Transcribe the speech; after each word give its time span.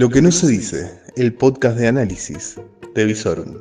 Lo 0.00 0.08
que 0.08 0.22
no 0.22 0.32
se 0.32 0.48
dice, 0.48 0.98
el 1.14 1.34
podcast 1.34 1.76
de 1.76 1.86
análisis 1.86 2.58
de 2.94 3.04
Visorum. 3.04 3.58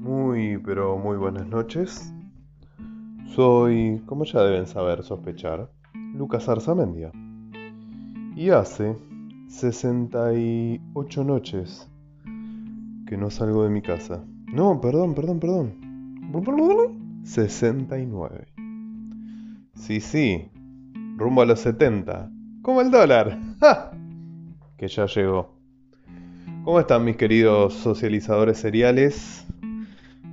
Muy, 0.00 0.58
pero 0.58 0.98
muy 0.98 1.16
buenas 1.16 1.46
noches. 1.46 2.12
Soy, 3.34 4.02
como 4.04 4.26
ya 4.26 4.42
deben 4.42 4.66
saber, 4.66 5.02
sospechar, 5.02 5.70
Lucas 6.32 6.48
Arzamendia. 6.48 7.12
Y 8.34 8.48
hace 8.48 8.96
68 9.48 11.24
noches 11.24 11.86
que 13.06 13.18
no 13.18 13.28
salgo 13.28 13.64
de 13.64 13.68
mi 13.68 13.82
casa. 13.82 14.24
No, 14.46 14.80
perdón, 14.80 15.14
perdón, 15.14 15.38
perdón. 15.40 15.74
69. 17.24 18.46
Sí, 19.74 20.00
sí. 20.00 20.48
Rumbo 21.18 21.42
a 21.42 21.44
los 21.44 21.60
70. 21.60 22.30
Como 22.62 22.80
el 22.80 22.90
dólar. 22.90 23.38
Que 24.78 24.88
ya 24.88 25.04
llegó. 25.04 25.54
¿Cómo 26.64 26.80
están 26.80 27.04
mis 27.04 27.16
queridos 27.16 27.74
socializadores 27.74 28.56
seriales? 28.56 29.46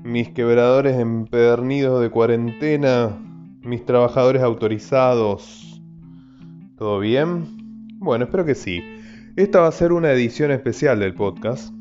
Mis 0.06 0.30
quebradores 0.30 0.98
empedernidos 0.98 2.02
de 2.02 2.10
cuarentena. 2.10 3.18
Mis 3.64 3.86
trabajadores 3.86 4.42
autorizados 4.42 5.69
¿Todo 6.80 7.00
bien? 7.00 7.98
Bueno, 8.00 8.24
espero 8.24 8.46
que 8.46 8.56
sí. 8.56 8.82
Esta 9.36 9.60
va 9.60 9.68
a 9.68 9.72
ser 9.74 9.92
una 9.92 10.14
edición 10.14 10.50
especial 10.50 11.02
del 11.02 11.14
podcast 11.14 11.74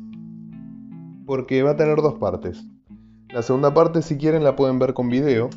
porque 1.25 1.63
va 1.63 1.71
a 1.71 1.75
tener 1.77 2.01
dos 2.01 2.15
partes. 2.15 2.67
La 3.29 3.41
segunda 3.41 3.73
parte, 3.73 4.01
si 4.01 4.17
quieren, 4.17 4.43
la 4.43 4.57
pueden 4.57 4.77
ver 4.77 4.93
con 4.93 5.07
video. 5.07 5.49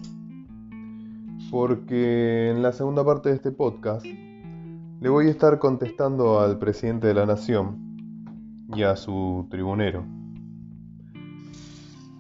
Porque 1.51 2.51
en 2.51 2.63
la 2.63 2.71
segunda 2.71 3.05
parte 3.05 3.31
de 3.31 3.35
este 3.35 3.51
podcast 3.51 4.07
le 4.07 5.09
voy 5.09 5.27
a 5.27 5.31
estar 5.31 5.59
contestando 5.59 6.39
al 6.39 6.61
presidente 6.61 7.09
de 7.09 7.15
la 7.15 7.27
nación 7.27 8.69
y 8.73 8.85
a 8.85 8.95
su 8.95 9.49
tribunero. 9.51 10.05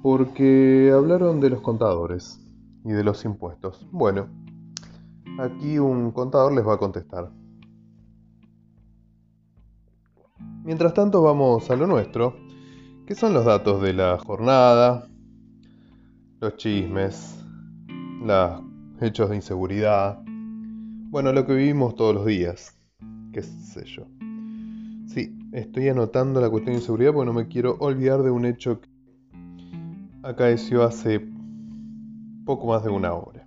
Porque 0.02 0.90
hablaron 0.92 1.40
de 1.40 1.50
los 1.50 1.60
contadores 1.60 2.44
y 2.84 2.90
de 2.90 3.04
los 3.04 3.24
impuestos. 3.24 3.86
Bueno, 3.92 4.41
Aquí 5.38 5.78
un 5.78 6.12
contador 6.12 6.52
les 6.52 6.66
va 6.66 6.74
a 6.74 6.78
contestar. 6.78 7.30
Mientras 10.64 10.94
tanto 10.94 11.22
vamos 11.22 11.70
a 11.70 11.76
lo 11.76 11.86
nuestro, 11.86 12.36
que 13.06 13.14
son 13.14 13.34
los 13.34 13.44
datos 13.44 13.82
de 13.82 13.94
la 13.94 14.18
jornada, 14.18 15.08
los 16.40 16.56
chismes, 16.56 17.44
los 18.22 18.62
hechos 19.00 19.30
de 19.30 19.36
inseguridad, 19.36 20.22
bueno, 21.10 21.32
lo 21.32 21.46
que 21.46 21.54
vivimos 21.54 21.94
todos 21.94 22.14
los 22.14 22.26
días, 22.26 22.78
qué 23.32 23.42
sé 23.42 23.84
yo. 23.84 24.06
Sí, 25.06 25.36
estoy 25.52 25.88
anotando 25.88 26.40
la 26.40 26.48
cuestión 26.48 26.74
de 26.74 26.80
inseguridad 26.80 27.12
porque 27.12 27.26
no 27.26 27.32
me 27.32 27.48
quiero 27.48 27.76
olvidar 27.80 28.22
de 28.22 28.30
un 28.30 28.46
hecho 28.46 28.80
que 28.80 28.88
acaeció 30.22 30.84
hace 30.84 31.28
poco 32.44 32.68
más 32.68 32.84
de 32.84 32.90
una 32.90 33.12
hora. 33.12 33.41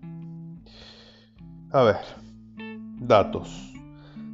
A 1.76 1.84
ver, 1.84 1.98
datos. 3.02 3.74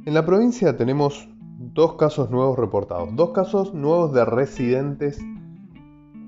En 0.06 0.14
la 0.14 0.24
provincia 0.24 0.76
tenemos 0.76 1.28
dos 1.74 1.94
casos 1.94 2.30
nuevos 2.30 2.56
reportados, 2.56 3.16
dos 3.16 3.30
casos 3.30 3.74
nuevos 3.74 4.12
de 4.12 4.24
residentes 4.24 5.18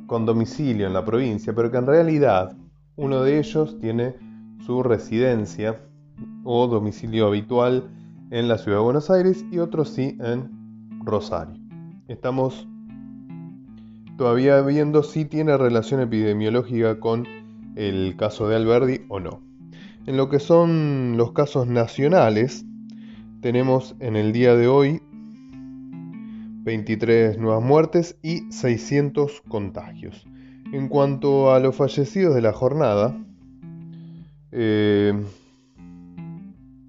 con 0.09 0.27
domicilio 0.27 0.89
en 0.89 0.93
la 0.93 1.05
provincia, 1.05 1.55
pero 1.55 1.71
que 1.71 1.77
en 1.77 1.87
realidad 1.87 2.57
uno 2.97 3.23
de 3.23 3.39
ellos 3.39 3.79
tiene 3.79 4.17
su 4.67 4.83
residencia 4.83 5.83
o 6.43 6.67
domicilio 6.67 7.29
habitual 7.29 7.85
en 8.33 8.49
la 8.49 8.59
ciudad 8.59 8.79
de 8.79 8.85
Buenos 8.85 9.09
Aires 9.09 9.45
y 9.53 9.61
otro 9.61 9.85
sí 9.85 10.19
en 10.21 10.99
Rosario. 11.05 11.63
Estamos 12.09 12.67
todavía 14.19 14.61
viendo 14.63 15.05
si 15.05 15.27
tiene 15.27 15.57
relación 15.57 16.01
epidemiológica 16.01 16.99
con 16.99 17.25
el 17.77 18.17
caso 18.17 18.49
de 18.49 18.57
Alberdi 18.57 19.07
o 19.09 19.21
no. 19.21 19.54
En 20.07 20.19
lo 20.19 20.29
que 20.29 20.39
son 20.39 21.17
los 21.17 21.33
casos 21.33 21.67
nacionales, 21.67 22.67
tenemos 23.41 23.97
en 24.01 24.17
el 24.17 24.33
día 24.33 24.55
de 24.55 24.69
hoy 24.69 25.01
23 26.65 27.39
nuevas 27.39 27.63
muertes 27.63 28.19
y 28.23 28.53
600 28.53 29.43
contagios. 29.49 30.27
En 30.73 30.89
cuanto 30.89 31.55
a 31.55 31.59
los 31.59 31.75
fallecidos 31.75 32.35
de 32.35 32.43
la 32.43 32.53
jornada, 32.53 33.17
eh, 34.53 35.15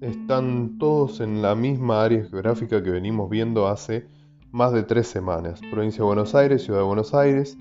están 0.02 0.76
todos 0.78 1.20
en 1.20 1.40
la 1.40 1.54
misma 1.54 2.04
área 2.04 2.22
geográfica 2.22 2.82
que 2.82 2.90
venimos 2.90 3.30
viendo 3.30 3.66
hace 3.66 4.06
más 4.50 4.74
de 4.74 4.82
tres 4.82 5.06
semanas. 5.06 5.62
Provincia 5.70 6.02
de 6.02 6.06
Buenos 6.06 6.34
Aires, 6.34 6.64
Ciudad 6.64 6.80
de 6.80 6.86
Buenos 6.86 7.14
Aires, 7.14 7.56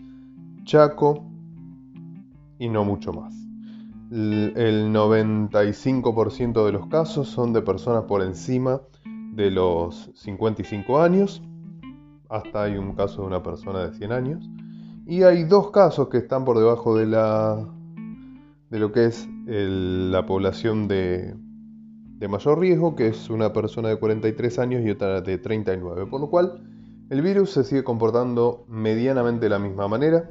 Chaco 0.66 1.24
y 2.60 2.68
no 2.68 2.84
mucho 2.84 3.14
más. 3.14 3.46
El 4.12 4.94
95% 4.94 6.66
de 6.66 6.72
los 6.72 6.88
casos 6.88 7.28
son 7.28 7.54
de 7.54 7.64
personas 7.64 8.04
por 8.04 8.22
encima 8.22 8.82
de 9.34 9.50
los 9.50 10.12
55 10.14 11.02
años. 11.02 11.42
Hasta 12.30 12.64
hay 12.64 12.78
un 12.78 12.94
caso 12.94 13.22
de 13.22 13.28
una 13.28 13.42
persona 13.42 13.88
de 13.88 13.94
100 13.98 14.12
años. 14.12 14.50
Y 15.08 15.24
hay 15.24 15.46
dos 15.46 15.72
casos 15.72 16.10
que 16.10 16.18
están 16.18 16.46
por 16.46 16.60
debajo 16.60 16.96
de, 16.96 17.08
la, 17.08 17.68
de 18.70 18.80
lo 18.80 18.92
que 18.92 19.06
es 19.06 19.28
la 19.48 20.26
población 20.26 20.88
de, 20.88 21.36
de 22.18 22.28
mayor 22.28 22.60
riesgo, 22.60 22.96
que 22.96 23.08
es 23.08 23.30
una 23.32 23.54
persona 23.54 23.90
de 23.90 23.98
43 23.98 24.60
años 24.60 24.84
y 24.86 24.92
otra 24.92 25.22
de 25.22 25.38
39. 25.40 26.06
Por 26.06 26.22
lo 26.22 26.30
cual, 26.30 26.62
el 27.10 27.22
virus 27.24 27.52
se 27.52 27.64
sigue 27.64 27.84
comportando 27.84 28.66
medianamente 28.68 29.46
de 29.46 29.50
la 29.50 29.60
misma 29.60 29.88
manera 29.88 30.30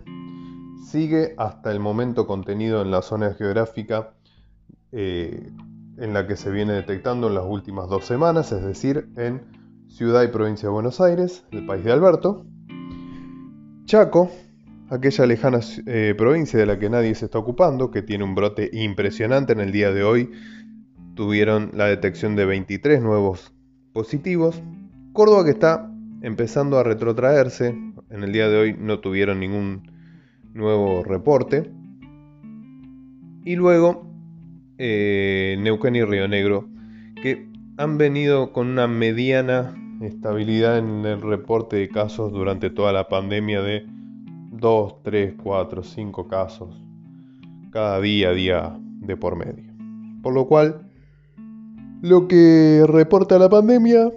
sigue 0.90 1.34
hasta 1.38 1.70
el 1.72 1.80
momento 1.80 2.26
contenido 2.26 2.82
en 2.82 2.90
la 2.90 3.02
zona 3.02 3.34
geográfica 3.34 4.14
eh, 4.92 5.50
en 5.98 6.12
la 6.12 6.26
que 6.26 6.36
se 6.36 6.50
viene 6.50 6.72
detectando 6.72 7.28
en 7.28 7.34
las 7.34 7.44
últimas 7.44 7.88
dos 7.88 8.04
semanas, 8.04 8.52
es 8.52 8.64
decir, 8.64 9.08
en 9.16 9.42
Ciudad 9.88 10.22
y 10.22 10.28
Provincia 10.28 10.68
de 10.68 10.72
Buenos 10.72 11.00
Aires, 11.00 11.44
el 11.52 11.66
país 11.66 11.84
de 11.84 11.92
Alberto. 11.92 12.44
Chaco, 13.86 14.30
aquella 14.90 15.26
lejana 15.26 15.60
eh, 15.86 16.14
provincia 16.16 16.58
de 16.58 16.66
la 16.66 16.78
que 16.78 16.90
nadie 16.90 17.14
se 17.14 17.26
está 17.26 17.38
ocupando, 17.38 17.90
que 17.90 18.02
tiene 18.02 18.24
un 18.24 18.34
brote 18.34 18.70
impresionante 18.72 19.52
en 19.52 19.60
el 19.60 19.72
día 19.72 19.92
de 19.92 20.02
hoy, 20.02 20.32
tuvieron 21.14 21.70
la 21.74 21.86
detección 21.86 22.34
de 22.34 22.44
23 22.44 23.02
nuevos 23.02 23.52
positivos. 23.92 24.60
Córdoba 25.12 25.44
que 25.44 25.50
está 25.50 25.90
empezando 26.22 26.78
a 26.78 26.82
retrotraerse, 26.82 27.68
en 27.68 28.22
el 28.22 28.32
día 28.32 28.48
de 28.48 28.58
hoy 28.58 28.76
no 28.78 29.00
tuvieron 29.00 29.38
ningún 29.40 29.93
nuevo 30.54 31.02
reporte. 31.04 31.70
Y 33.44 33.56
luego 33.56 34.06
eh, 34.78 35.56
Neuquén 35.60 35.96
y 35.96 36.02
Río 36.02 36.26
Negro, 36.28 36.68
que 37.22 37.48
han 37.76 37.98
venido 37.98 38.52
con 38.52 38.68
una 38.68 38.86
mediana 38.86 39.74
estabilidad 40.00 40.78
en 40.78 41.04
el 41.04 41.20
reporte 41.20 41.76
de 41.76 41.88
casos 41.88 42.32
durante 42.32 42.70
toda 42.70 42.92
la 42.92 43.08
pandemia 43.08 43.62
de 43.62 43.86
2, 44.52 45.02
3, 45.02 45.34
4, 45.42 45.82
5 45.82 46.28
casos 46.28 46.80
cada 47.70 48.00
día, 48.00 48.30
día 48.30 48.78
de 49.00 49.16
por 49.16 49.36
medio. 49.36 49.72
Por 50.22 50.32
lo 50.34 50.46
cual, 50.46 50.88
lo 52.02 52.28
que 52.28 52.84
reporta 52.86 53.38
la 53.38 53.48
pandemia 53.48 54.10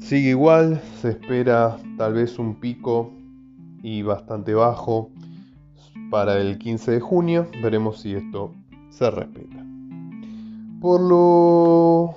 sigue 0.00 0.30
igual, 0.30 0.80
se 1.00 1.10
espera 1.10 1.78
tal 1.96 2.14
vez 2.14 2.38
un 2.38 2.60
pico 2.60 3.12
y 3.82 4.02
bastante 4.02 4.54
bajo 4.54 5.10
para 6.14 6.40
el 6.40 6.58
15 6.58 6.92
de 6.92 7.00
junio. 7.00 7.48
Veremos 7.60 7.98
si 7.98 8.14
esto 8.14 8.54
se 8.88 9.10
respeta. 9.10 9.66
Por 10.80 11.00
lo 11.00 12.14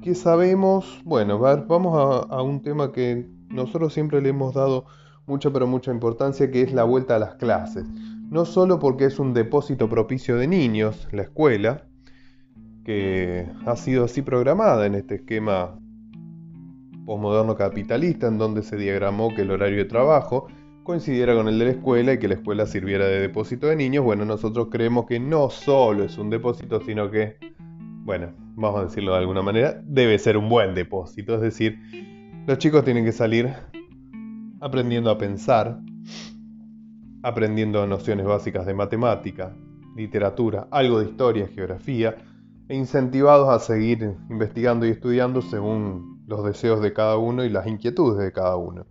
que 0.00 0.14
sabemos, 0.14 1.02
bueno, 1.04 1.38
vamos 1.38 2.26
a, 2.30 2.40
un 2.40 2.62
tema 2.62 2.90
que 2.90 3.28
nosotros 3.50 3.92
siempre 3.92 4.22
le 4.22 4.30
hemos 4.30 4.54
dado 4.54 4.86
mucha 5.26 5.50
pero 5.50 5.66
mucha 5.66 5.90
importancia, 5.90 6.50
que 6.50 6.62
es 6.62 6.72
la 6.72 6.84
vuelta 6.84 7.16
a 7.16 7.18
las 7.18 7.34
clases. 7.34 7.84
No 8.30 8.46
solo 8.46 8.78
porque 8.78 9.04
es 9.04 9.18
un 9.18 9.34
depósito 9.34 9.90
propicio 9.90 10.38
de 10.38 10.46
niños, 10.46 11.06
la 11.12 11.20
escuela, 11.20 11.84
que 12.82 13.46
ha 13.66 13.76
sido 13.76 14.06
así 14.06 14.22
programada 14.22 14.86
en 14.86 14.94
este 14.94 15.16
esquema 15.16 15.78
posmoderno 17.04 17.56
capitalista, 17.56 18.26
en 18.26 18.38
donde 18.38 18.62
se 18.62 18.78
diagramó 18.78 19.34
que 19.34 19.42
el 19.42 19.50
horario 19.50 19.76
de 19.76 19.84
trabajo 19.84 20.46
coincidiera 20.84 21.34
con 21.34 21.48
el 21.48 21.58
de 21.58 21.64
la 21.64 21.70
escuela 21.72 22.12
y 22.12 22.18
que 22.18 22.28
la 22.28 22.34
escuela 22.34 22.66
sirviera 22.66 23.06
de 23.06 23.18
depósito 23.18 23.66
de 23.66 23.74
niños, 23.74 24.04
bueno, 24.04 24.24
nosotros 24.24 24.68
creemos 24.70 25.06
que 25.06 25.18
no 25.18 25.50
solo 25.50 26.04
es 26.04 26.16
un 26.18 26.30
depósito, 26.30 26.80
sino 26.80 27.10
que 27.10 27.38
bueno, 28.04 28.34
vamos 28.54 28.80
a 28.80 28.84
decirlo 28.84 29.12
de 29.12 29.18
alguna 29.18 29.40
manera, 29.40 29.80
debe 29.82 30.18
ser 30.18 30.36
un 30.36 30.50
buen 30.50 30.74
depósito. 30.74 31.36
Es 31.36 31.40
decir, 31.40 31.78
los 32.46 32.58
chicos 32.58 32.84
tienen 32.84 33.04
que 33.04 33.12
salir 33.12 33.50
aprendiendo 34.60 35.10
a 35.10 35.16
pensar, 35.16 35.80
aprendiendo 37.22 37.86
nociones 37.86 38.26
básicas 38.26 38.66
de 38.66 38.74
matemática, 38.74 39.56
literatura, 39.96 40.68
algo 40.70 41.00
de 41.00 41.06
historia, 41.06 41.48
geografía, 41.48 42.16
e 42.68 42.76
incentivados 42.76 43.48
a 43.48 43.58
seguir 43.58 44.16
investigando 44.28 44.84
y 44.84 44.90
estudiando 44.90 45.40
según 45.40 46.22
los 46.26 46.44
deseos 46.44 46.82
de 46.82 46.92
cada 46.92 47.16
uno 47.16 47.42
y 47.42 47.48
las 47.48 47.66
inquietudes 47.66 48.22
de 48.22 48.32
cada 48.32 48.56
uno. 48.56 48.86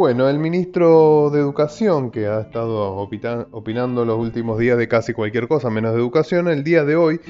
Bueno, 0.00 0.30
el 0.30 0.38
ministro 0.38 1.28
de 1.28 1.40
Educación, 1.40 2.10
que 2.10 2.26
ha 2.26 2.40
estado 2.40 2.94
opinando 2.96 4.06
los 4.06 4.18
últimos 4.18 4.58
días 4.58 4.78
de 4.78 4.88
casi 4.88 5.12
cualquier 5.12 5.46
cosa 5.46 5.68
menos 5.68 5.92
de 5.92 5.98
educación, 5.98 6.48
el 6.48 6.64
día 6.64 6.86
de 6.86 6.96
hoy 6.96 7.20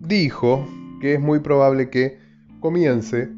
dijo 0.00 0.66
que 1.02 1.12
es 1.12 1.20
muy 1.20 1.40
probable 1.40 1.90
que 1.90 2.18
comience 2.60 3.28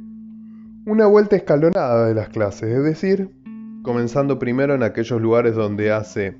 una 0.86 1.06
vuelta 1.06 1.34
escalonada 1.34 2.06
de 2.06 2.14
las 2.14 2.28
clases, 2.28 2.70
es 2.70 2.84
decir, 2.84 3.34
comenzando 3.82 4.38
primero 4.38 4.72
en 4.76 4.84
aquellos 4.84 5.20
lugares 5.20 5.56
donde 5.56 5.90
hace 5.90 6.38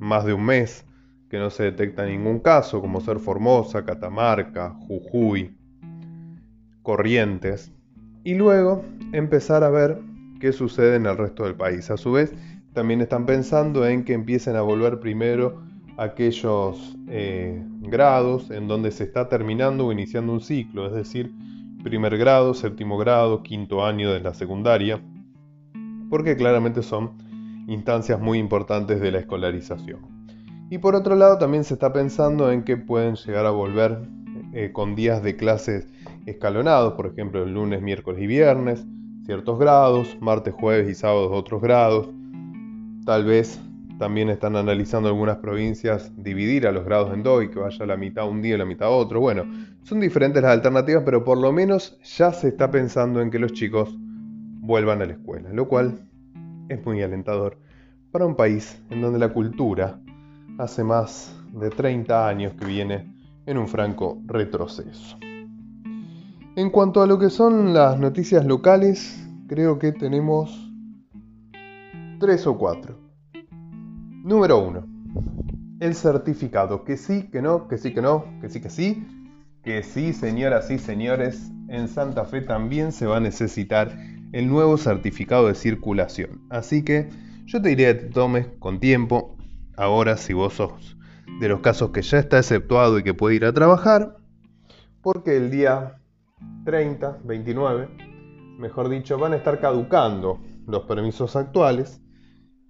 más 0.00 0.24
de 0.24 0.32
un 0.32 0.46
mes 0.46 0.84
que 1.30 1.38
no 1.38 1.48
se 1.48 1.62
detecta 1.62 2.04
ningún 2.04 2.40
caso, 2.40 2.80
como 2.80 3.00
ser 3.00 3.20
Formosa, 3.20 3.84
Catamarca, 3.84 4.70
Jujuy, 4.88 5.56
Corrientes, 6.82 7.70
y 8.24 8.34
luego 8.34 8.82
empezar 9.12 9.62
a 9.62 9.70
ver 9.70 10.07
qué 10.38 10.52
sucede 10.52 10.96
en 10.96 11.06
el 11.06 11.16
resto 11.16 11.44
del 11.44 11.54
país. 11.54 11.90
A 11.90 11.96
su 11.96 12.12
vez, 12.12 12.32
también 12.72 13.00
están 13.00 13.26
pensando 13.26 13.86
en 13.86 14.04
que 14.04 14.14
empiecen 14.14 14.56
a 14.56 14.62
volver 14.62 15.00
primero 15.00 15.62
aquellos 15.96 16.96
eh, 17.08 17.60
grados 17.80 18.50
en 18.50 18.68
donde 18.68 18.92
se 18.92 19.04
está 19.04 19.28
terminando 19.28 19.86
o 19.86 19.92
iniciando 19.92 20.32
un 20.32 20.40
ciclo, 20.40 20.86
es 20.86 20.92
decir, 20.92 21.32
primer 21.82 22.16
grado, 22.18 22.54
séptimo 22.54 22.98
grado, 22.98 23.42
quinto 23.42 23.84
año 23.84 24.12
de 24.12 24.20
la 24.20 24.34
secundaria, 24.34 25.00
porque 26.08 26.36
claramente 26.36 26.82
son 26.82 27.18
instancias 27.66 28.20
muy 28.20 28.38
importantes 28.38 29.00
de 29.00 29.10
la 29.10 29.18
escolarización. 29.18 30.18
Y 30.70 30.78
por 30.78 30.94
otro 30.94 31.16
lado 31.16 31.38
también 31.38 31.64
se 31.64 31.74
está 31.74 31.92
pensando 31.92 32.52
en 32.52 32.62
que 32.62 32.76
pueden 32.76 33.16
llegar 33.16 33.46
a 33.46 33.50
volver 33.50 34.02
eh, 34.52 34.70
con 34.72 34.94
días 34.94 35.22
de 35.22 35.36
clases 35.36 35.88
escalonados, 36.26 36.94
por 36.94 37.06
ejemplo 37.06 37.42
el 37.42 37.54
lunes, 37.54 37.80
miércoles 37.82 38.22
y 38.22 38.26
viernes, 38.26 38.86
ciertos 39.28 39.58
grados, 39.58 40.16
martes, 40.22 40.54
jueves 40.54 40.88
y 40.88 40.94
sábados 40.94 41.28
otros 41.34 41.60
grados. 41.60 42.08
Tal 43.04 43.26
vez 43.26 43.60
también 43.98 44.30
están 44.30 44.56
analizando 44.56 45.10
algunas 45.10 45.36
provincias 45.36 46.10
dividir 46.16 46.66
a 46.66 46.72
los 46.72 46.86
grados 46.86 47.12
en 47.12 47.22
dos 47.22 47.44
y 47.44 47.48
que 47.48 47.58
vaya 47.58 47.84
la 47.84 47.98
mitad 47.98 48.26
un 48.26 48.40
día 48.40 48.54
y 48.54 48.58
la 48.58 48.64
mitad 48.64 48.90
otro. 48.90 49.20
Bueno, 49.20 49.44
son 49.82 50.00
diferentes 50.00 50.42
las 50.42 50.52
alternativas, 50.52 51.02
pero 51.04 51.24
por 51.24 51.36
lo 51.36 51.52
menos 51.52 51.98
ya 52.16 52.32
se 52.32 52.48
está 52.48 52.70
pensando 52.70 53.20
en 53.20 53.30
que 53.30 53.38
los 53.38 53.52
chicos 53.52 53.94
vuelvan 54.62 55.02
a 55.02 55.04
la 55.04 55.12
escuela, 55.12 55.50
lo 55.52 55.68
cual 55.68 56.08
es 56.70 56.82
muy 56.86 57.02
alentador 57.02 57.58
para 58.10 58.24
un 58.24 58.34
país 58.34 58.80
en 58.88 59.02
donde 59.02 59.18
la 59.18 59.28
cultura 59.28 60.00
hace 60.56 60.82
más 60.84 61.38
de 61.52 61.68
30 61.68 62.26
años 62.26 62.54
que 62.54 62.64
viene 62.64 63.14
en 63.44 63.58
un 63.58 63.68
franco 63.68 64.22
retroceso. 64.24 65.18
En 66.58 66.70
cuanto 66.70 67.02
a 67.02 67.06
lo 67.06 67.20
que 67.20 67.30
son 67.30 67.72
las 67.72 68.00
noticias 68.00 68.44
locales, 68.44 69.24
creo 69.46 69.78
que 69.78 69.92
tenemos 69.92 70.72
tres 72.18 72.48
o 72.48 72.58
cuatro. 72.58 72.98
Número 74.24 74.58
uno, 74.58 74.84
el 75.78 75.94
certificado. 75.94 76.82
Que 76.82 76.96
sí, 76.96 77.28
que 77.30 77.42
no, 77.42 77.68
que 77.68 77.78
sí, 77.78 77.94
que 77.94 78.02
no, 78.02 78.24
que 78.40 78.48
sí, 78.48 78.60
que 78.60 78.70
sí. 78.70 79.06
Que 79.62 79.84
sí, 79.84 80.12
señoras 80.12 80.68
y 80.72 80.80
señores, 80.80 81.48
en 81.68 81.86
Santa 81.86 82.24
Fe 82.24 82.40
también 82.40 82.90
se 82.90 83.06
va 83.06 83.18
a 83.18 83.20
necesitar 83.20 83.96
el 84.32 84.48
nuevo 84.48 84.78
certificado 84.78 85.46
de 85.46 85.54
circulación. 85.54 86.40
Así 86.50 86.82
que 86.82 87.08
yo 87.46 87.62
te 87.62 87.68
diría 87.68 87.96
que 87.96 88.06
te 88.06 88.10
tomes 88.10 88.48
con 88.58 88.80
tiempo, 88.80 89.36
ahora 89.76 90.16
si 90.16 90.32
vos 90.32 90.54
sos 90.54 90.96
de 91.40 91.48
los 91.48 91.60
casos 91.60 91.90
que 91.90 92.02
ya 92.02 92.18
está 92.18 92.38
exceptuado 92.38 92.98
y 92.98 93.04
que 93.04 93.14
puede 93.14 93.36
ir 93.36 93.44
a 93.44 93.52
trabajar, 93.52 94.16
porque 95.02 95.36
el 95.36 95.52
día 95.52 95.98
30, 96.64 97.20
29, 97.24 97.88
mejor 98.58 98.88
dicho, 98.88 99.18
van 99.18 99.32
a 99.32 99.36
estar 99.36 99.60
caducando 99.60 100.40
los 100.66 100.84
permisos 100.84 101.36
actuales. 101.36 102.00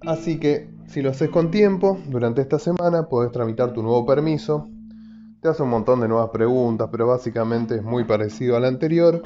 Así 0.03 0.39
que 0.39 0.71
si 0.87 1.03
lo 1.03 1.11
haces 1.11 1.29
con 1.31 1.51
tiempo, 1.51 1.99
durante 2.07 2.41
esta 2.41 2.59
semana 2.59 3.09
podés 3.09 3.33
tramitar 3.33 3.73
tu 3.73 3.83
nuevo 3.83 4.07
permiso. 4.07 4.69
Te 5.41 5.49
hace 5.49 5.63
un 5.63 5.71
montón 5.71 6.01
de 6.01 6.09
nuevas 6.09 6.31
preguntas, 6.31 6.89
pero 6.91 7.07
básicamente 7.07 7.77
es 7.77 7.83
muy 7.83 8.05
parecido 8.05 8.57
al 8.57 8.65
anterior. 8.65 9.23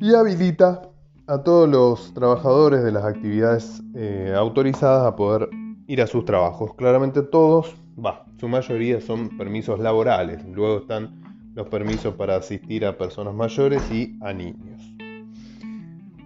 Y 0.00 0.14
habilita 0.14 0.82
a 1.26 1.42
todos 1.42 1.68
los 1.68 2.12
trabajadores 2.14 2.82
de 2.82 2.90
las 2.90 3.04
actividades 3.04 3.82
eh, 3.94 4.34
autorizadas 4.36 5.06
a 5.06 5.14
poder 5.14 5.48
ir 5.86 6.02
a 6.02 6.06
sus 6.06 6.24
trabajos. 6.24 6.74
Claramente 6.74 7.22
todos, 7.22 7.74
va, 8.04 8.24
su 8.38 8.48
mayoría 8.48 9.00
son 9.00 9.36
permisos 9.36 9.78
laborales. 9.78 10.44
Luego 10.46 10.78
están 10.78 11.29
los 11.54 11.68
permisos 11.68 12.14
para 12.14 12.36
asistir 12.36 12.84
a 12.84 12.96
personas 12.96 13.34
mayores 13.34 13.82
y 13.90 14.18
a 14.20 14.32
niños. 14.32 14.94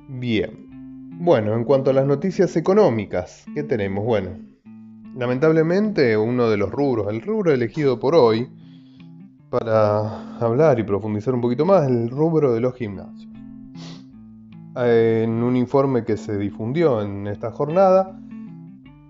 Bien. 0.08 0.64
Bueno, 1.18 1.54
en 1.54 1.64
cuanto 1.64 1.90
a 1.90 1.94
las 1.94 2.06
noticias 2.06 2.56
económicas, 2.56 3.44
¿qué 3.54 3.62
tenemos? 3.62 4.04
Bueno, 4.04 4.30
lamentablemente 5.16 6.16
uno 6.16 6.50
de 6.50 6.56
los 6.56 6.70
rubros, 6.70 7.08
el 7.08 7.22
rubro 7.22 7.52
elegido 7.52 8.00
por 8.00 8.14
hoy, 8.14 8.48
para 9.48 10.36
hablar 10.38 10.80
y 10.80 10.82
profundizar 10.82 11.34
un 11.34 11.40
poquito 11.40 11.64
más, 11.64 11.86
el 11.88 12.10
rubro 12.10 12.52
de 12.52 12.60
los 12.60 12.74
gimnasios. 12.74 13.32
En 14.76 15.30
un 15.30 15.56
informe 15.56 16.04
que 16.04 16.16
se 16.16 16.36
difundió 16.36 17.00
en 17.00 17.28
esta 17.28 17.52
jornada, 17.52 18.18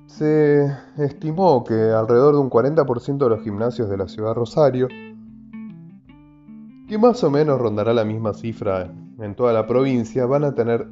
se 0.07 0.71
estimó 0.99 1.65
que 1.65 1.75
alrededor 1.75 2.35
de 2.35 2.41
un 2.41 2.51
40% 2.51 3.17
de 3.17 3.31
los 3.31 3.43
gimnasios 3.43 3.89
de 3.89 3.97
la 3.97 4.07
ciudad 4.07 4.29
de 4.31 4.35
Rosario, 4.35 4.89
que 6.89 6.99
más 6.99 7.23
o 7.25 7.31
menos 7.31 7.61
rondará 7.61 7.93
la 7.95 8.05
misma 8.05 8.35
cifra 8.35 8.91
en 9.19 9.35
toda 9.35 9.53
la 9.53 9.67
provincia, 9.67 10.27
van 10.27 10.45
a 10.45 10.55
tener 10.55 10.87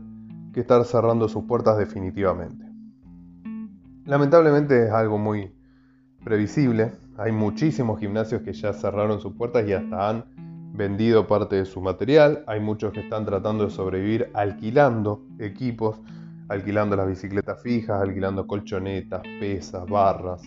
que 0.52 0.60
estar 0.60 0.84
cerrando 0.84 1.28
sus 1.28 1.44
puertas 1.44 1.78
definitivamente. 1.78 2.64
Lamentablemente 4.04 4.86
es 4.86 4.90
algo 4.90 5.18
muy 5.18 5.52
previsible. 6.24 6.92
Hay 7.16 7.32
muchísimos 7.32 8.00
gimnasios 8.00 8.42
que 8.42 8.52
ya 8.52 8.72
cerraron 8.72 9.20
sus 9.20 9.34
puertas 9.34 9.66
y 9.66 9.72
hasta 9.72 10.08
han 10.08 10.24
vendido 10.74 11.26
parte 11.26 11.56
de 11.56 11.64
su 11.64 11.80
material. 11.80 12.44
Hay 12.46 12.60
muchos 12.60 12.92
que 12.92 13.00
están 13.00 13.24
tratando 13.24 13.64
de 13.64 13.70
sobrevivir 13.70 14.30
alquilando 14.34 15.22
equipos 15.38 16.00
alquilando 16.52 16.96
las 16.96 17.08
bicicletas 17.08 17.60
fijas, 17.62 18.02
alquilando 18.02 18.46
colchonetas, 18.46 19.22
pesas, 19.40 19.88
barras. 19.88 20.42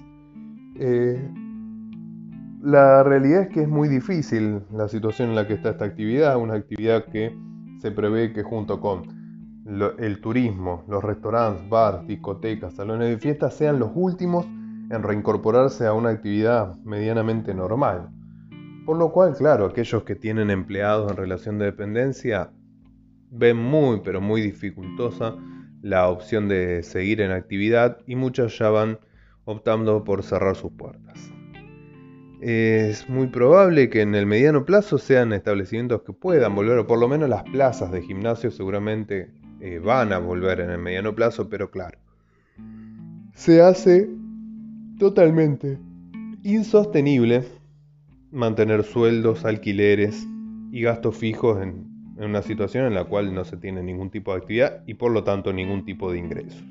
Eh, 0.75 1.29
la 2.65 3.03
realidad 3.03 3.43
es 3.43 3.49
que 3.49 3.61
es 3.61 3.67
muy 3.67 3.87
difícil 3.87 4.63
la 4.73 4.87
situación 4.87 5.29
en 5.29 5.35
la 5.35 5.45
que 5.45 5.53
está 5.53 5.69
esta 5.69 5.85
actividad, 5.85 6.35
una 6.37 6.55
actividad 6.55 7.05
que 7.05 7.31
se 7.79 7.91
prevé 7.91 8.33
que 8.33 8.41
junto 8.41 8.81
con 8.81 9.03
el 9.99 10.19
turismo, 10.19 10.83
los 10.87 11.03
restaurantes, 11.03 11.69
bars, 11.69 12.07
discotecas, 12.07 12.73
salones 12.73 13.09
de 13.09 13.19
fiesta 13.19 13.51
sean 13.51 13.77
los 13.77 13.91
últimos 13.93 14.47
en 14.47 15.03
reincorporarse 15.03 15.85
a 15.85 15.93
una 15.93 16.09
actividad 16.09 16.75
medianamente 16.83 17.53
normal. 17.53 18.09
Por 18.87 18.97
lo 18.97 19.11
cual, 19.11 19.35
claro, 19.35 19.65
aquellos 19.65 20.03
que 20.03 20.15
tienen 20.15 20.49
empleados 20.49 21.11
en 21.11 21.17
relación 21.17 21.59
de 21.59 21.65
dependencia 21.65 22.49
ven 23.29 23.57
muy, 23.57 24.01
pero 24.03 24.21
muy 24.21 24.41
dificultosa 24.41 25.35
la 25.83 26.09
opción 26.09 26.47
de 26.47 26.81
seguir 26.81 27.21
en 27.21 27.29
actividad 27.29 27.99
y 28.07 28.15
muchos 28.15 28.57
ya 28.57 28.71
van 28.71 28.97
optando 29.43 30.03
por 30.03 30.23
cerrar 30.23 30.55
sus 30.55 30.71
puertas. 30.71 31.34
Es 32.41 33.09
muy 33.09 33.27
probable 33.27 33.89
que 33.89 34.01
en 34.01 34.13
el 34.15 34.25
mediano 34.25 34.65
plazo 34.65 34.97
sean 34.97 35.33
establecimientos 35.33 36.01
que 36.03 36.13
puedan 36.13 36.53
volver, 36.53 36.77
o 36.79 36.87
por 36.87 36.99
lo 36.99 37.07
menos 37.07 37.29
las 37.29 37.43
plazas 37.43 37.91
de 37.91 38.01
gimnasio 38.01 38.51
seguramente 38.51 39.31
eh, 39.61 39.79
van 39.79 40.13
a 40.13 40.19
volver 40.19 40.59
en 40.59 40.69
el 40.69 40.77
mediano 40.77 41.15
plazo, 41.15 41.49
pero 41.49 41.71
claro, 41.71 41.97
se 43.33 43.61
hace 43.61 44.09
totalmente 44.99 45.79
insostenible 46.43 47.43
mantener 48.31 48.83
sueldos, 48.83 49.45
alquileres 49.45 50.27
y 50.71 50.81
gastos 50.81 51.15
fijos 51.15 51.61
en 51.61 51.95
en 52.17 52.23
una 52.23 52.41
situación 52.41 52.85
en 52.85 52.93
la 52.93 53.05
cual 53.05 53.33
no 53.33 53.43
se 53.43 53.57
tiene 53.57 53.83
ningún 53.83 54.09
tipo 54.09 54.31
de 54.31 54.37
actividad 54.37 54.83
y 54.85 54.93
por 54.93 55.11
lo 55.11 55.23
tanto 55.23 55.51
ningún 55.51 55.83
tipo 55.85 56.11
de 56.11 56.19
ingresos. 56.19 56.63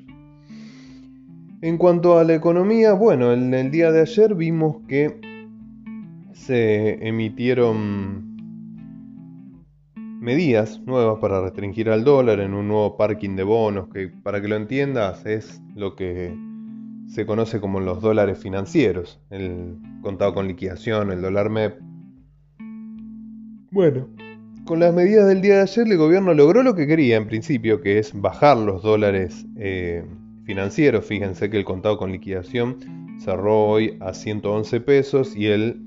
En 1.61 1.77
cuanto 1.77 2.17
a 2.17 2.23
la 2.23 2.35
economía, 2.35 2.93
bueno, 2.93 3.33
en 3.33 3.53
el 3.53 3.71
día 3.71 3.91
de 3.91 4.01
ayer 4.01 4.35
vimos 4.35 4.77
que 4.87 5.19
se 6.35 7.07
emitieron 7.07 8.35
medidas 10.19 10.81
nuevas 10.85 11.19
para 11.19 11.41
restringir 11.41 11.89
al 11.89 12.03
dólar 12.03 12.39
en 12.39 12.53
un 12.53 12.67
nuevo 12.67 12.97
parking 12.97 13.35
de 13.35 13.43
bonos, 13.43 13.87
que 13.89 14.09
para 14.09 14.41
que 14.41 14.47
lo 14.47 14.55
entiendas 14.55 15.25
es 15.25 15.61
lo 15.75 15.95
que 15.95 16.35
se 17.07 17.25
conoce 17.25 17.61
como 17.61 17.79
los 17.79 18.01
dólares 18.01 18.37
financieros, 18.37 19.19
el 19.29 19.77
contado 20.01 20.33
con 20.33 20.47
liquidación, 20.47 21.11
el 21.11 21.21
dólar 21.21 21.49
MEP, 21.49 21.79
Bueno, 23.71 24.09
con 24.65 24.79
las 24.79 24.93
medidas 24.93 25.27
del 25.27 25.41
día 25.41 25.55
de 25.55 25.61
ayer 25.61 25.87
el 25.87 25.97
gobierno 25.97 26.33
logró 26.33 26.63
lo 26.63 26.75
que 26.75 26.87
quería 26.87 27.17
en 27.17 27.27
principio, 27.27 27.81
que 27.81 27.99
es 27.99 28.19
bajar 28.19 28.57
los 28.57 28.83
dólares 28.83 29.45
eh, 29.57 30.03
financieros. 30.43 31.05
Fíjense 31.05 31.49
que 31.49 31.57
el 31.57 31.65
contado 31.65 31.97
con 31.97 32.11
liquidación 32.11 32.77
cerró 33.19 33.67
hoy 33.67 33.97
a 34.01 34.13
111 34.13 34.81
pesos 34.81 35.35
y 35.35 35.47
el 35.47 35.84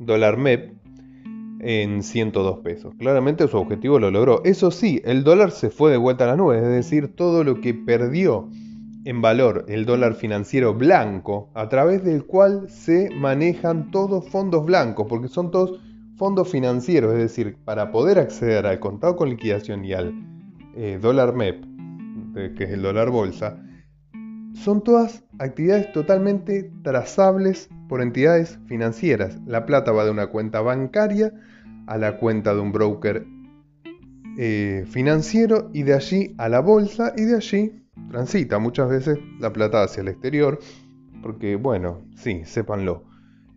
dólar 0.00 0.38
MEP 0.38 0.72
en 1.60 2.02
102 2.02 2.58
pesos. 2.60 2.94
Claramente 2.98 3.46
su 3.46 3.58
objetivo 3.58 3.98
lo 3.98 4.10
logró. 4.10 4.42
Eso 4.44 4.70
sí, 4.70 5.00
el 5.04 5.22
dólar 5.22 5.50
se 5.52 5.70
fue 5.70 5.90
de 5.90 5.98
vuelta 5.98 6.24
a 6.24 6.28
la 6.28 6.36
nube, 6.36 6.56
es 6.56 6.66
decir, 6.66 7.14
todo 7.14 7.44
lo 7.44 7.60
que 7.60 7.74
perdió 7.74 8.48
en 9.04 9.22
valor 9.22 9.64
el 9.68 9.86
dólar 9.86 10.14
financiero 10.14 10.74
blanco, 10.74 11.50
a 11.54 11.68
través 11.68 12.02
del 12.04 12.24
cual 12.24 12.68
se 12.68 13.10
manejan 13.10 13.90
todos 13.90 14.28
fondos 14.28 14.64
blancos, 14.64 15.06
porque 15.08 15.28
son 15.28 15.50
todos 15.50 15.80
fondos 16.16 16.50
financieros, 16.50 17.12
es 17.12 17.18
decir, 17.18 17.56
para 17.64 17.92
poder 17.92 18.18
acceder 18.18 18.66
al 18.66 18.78
contado 18.78 19.16
con 19.16 19.30
liquidación 19.30 19.84
y 19.84 19.92
al 19.92 20.12
eh, 20.76 20.98
dólar 21.00 21.34
MEP, 21.34 21.64
que 22.56 22.64
es 22.64 22.70
el 22.70 22.82
dólar 22.82 23.10
bolsa, 23.10 23.58
son 24.52 24.82
todas 24.82 25.24
actividades 25.38 25.92
totalmente 25.92 26.70
trazables 26.82 27.70
por 27.90 28.02
entidades 28.02 28.60
financieras. 28.68 29.40
La 29.46 29.66
plata 29.66 29.90
va 29.90 30.04
de 30.04 30.12
una 30.12 30.28
cuenta 30.28 30.60
bancaria 30.60 31.32
a 31.88 31.98
la 31.98 32.18
cuenta 32.18 32.54
de 32.54 32.60
un 32.60 32.70
broker 32.70 33.26
eh, 34.38 34.84
financiero 34.88 35.70
y 35.74 35.82
de 35.82 35.94
allí 35.94 36.36
a 36.38 36.48
la 36.48 36.60
bolsa 36.60 37.12
y 37.16 37.22
de 37.22 37.34
allí 37.34 37.82
transita 38.08 38.60
muchas 38.60 38.88
veces 38.88 39.18
la 39.40 39.52
plata 39.52 39.82
hacia 39.82 40.02
el 40.02 40.08
exterior 40.08 40.60
porque 41.20 41.56
bueno, 41.56 42.06
sí, 42.14 42.44
sépanlo, 42.44 43.02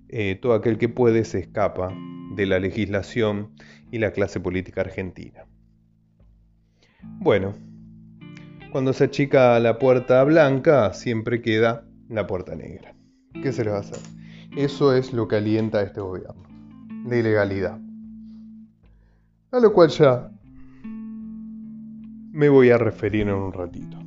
eh, 0.09 0.39
todo 0.41 0.55
aquel 0.55 0.79
que 0.79 0.89
puede 0.89 1.25
se 1.25 1.37
escapa 1.37 1.95
de 2.35 2.47
la 2.47 2.57
legislación 2.57 3.51
y 3.91 3.99
la 3.99 4.13
clase 4.13 4.39
política 4.39 4.81
argentina. 4.81 5.45
Bueno, 7.19 7.53
cuando 8.71 8.93
se 8.93 9.03
achica 9.03 9.59
la 9.59 9.77
puerta 9.77 10.23
blanca, 10.23 10.91
siempre 10.93 11.43
queda 11.43 11.85
la 12.09 12.25
puerta 12.25 12.55
negra. 12.55 12.95
¿Qué 13.43 13.51
se 13.51 13.63
le 13.63 13.69
va 13.69 13.77
a 13.77 13.81
hacer? 13.81 14.22
Eso 14.55 14.93
es 14.93 15.13
lo 15.13 15.27
que 15.27 15.37
alienta 15.37 15.79
a 15.79 15.81
este 15.81 15.99
gobierno. 15.99 16.43
La 17.07 17.17
ilegalidad. 17.17 17.79
A 19.51 19.59
lo 19.59 19.73
cual 19.73 19.89
ya 19.89 20.29
me 22.31 22.49
voy 22.49 22.69
a 22.69 22.77
referir 22.77 23.27
en 23.27 23.33
un 23.33 23.51
ratito. 23.51 23.97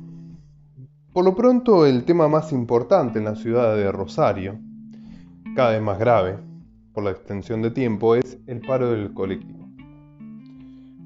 Por 1.11 1.25
lo 1.25 1.35
pronto, 1.35 1.85
el 1.85 2.05
tema 2.05 2.29
más 2.29 2.53
importante 2.53 3.19
en 3.19 3.25
la 3.25 3.35
ciudad 3.35 3.75
de 3.75 3.91
Rosario, 3.91 4.57
cada 5.53 5.71
vez 5.71 5.81
más 5.81 5.99
grave 5.99 6.37
por 6.93 7.03
la 7.03 7.11
extensión 7.11 7.61
de 7.61 7.71
tiempo, 7.71 8.15
es 8.15 8.37
el 8.47 8.61
paro 8.61 8.91
del 8.91 9.13
colectivo. 9.13 9.67